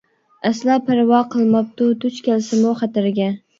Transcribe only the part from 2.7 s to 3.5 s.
خەتەرگە.